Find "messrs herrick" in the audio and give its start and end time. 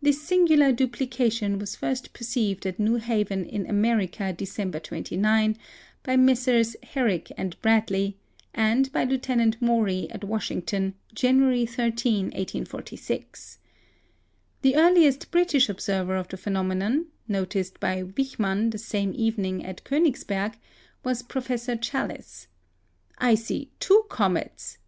6.16-7.32